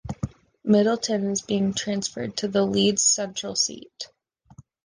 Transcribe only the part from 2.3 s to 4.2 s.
to the Leeds Central seat.